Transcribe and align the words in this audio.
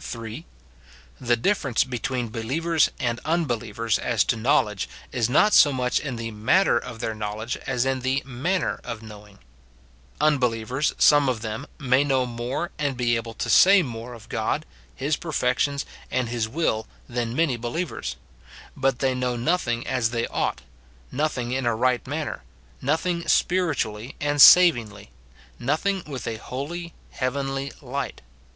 [3.] 0.00 0.44
The 1.20 1.36
difference 1.36 1.84
between 1.84 2.28
believers 2.28 2.90
and 2.98 3.20
unbelievers 3.24 4.00
as 4.00 4.24
to 4.24 4.34
knowledge 4.34 4.88
is 5.12 5.30
not 5.30 5.54
so 5.54 5.72
much 5.72 6.00
in 6.00 6.16
the 6.16 6.32
matter 6.32 6.76
of 6.76 6.98
their 6.98 7.14
knowledge 7.14 7.56
as 7.68 7.84
in 7.84 8.00
the 8.00 8.20
7nanner 8.26 8.80
of 8.80 9.00
knowing. 9.00 9.38
Unbelievers 10.20 10.92
some 10.98 11.28
of 11.28 11.40
them, 11.40 11.68
may 11.78 12.02
know 12.02 12.26
more 12.26 12.72
and 12.80 12.96
be 12.96 13.14
able 13.14 13.32
to 13.34 13.48
say 13.48 13.80
more 13.80 14.12
of 14.12 14.28
God, 14.28 14.66
his 14.92 15.16
perfections, 15.16 15.86
and 16.10 16.28
his 16.30 16.48
will, 16.48 16.88
than 17.08 17.36
many 17.36 17.56
be 17.56 17.68
lievers; 17.68 18.16
but 18.76 18.98
they 18.98 19.14
know 19.14 19.36
nothing 19.36 19.86
as 19.86 20.10
they 20.10 20.26
ought, 20.26 20.62
nothing 21.12 21.52
in 21.52 21.64
a 21.64 21.76
right 21.76 22.04
manner, 22.08 22.42
nothing 22.82 23.24
spiritually 23.28 24.16
and 24.20 24.42
savingly, 24.42 25.12
nothing 25.60 26.02
with 26.08 26.26
a 26.26 26.38
holy, 26.38 26.92
heavenly 27.12 27.70
light. 27.80 28.20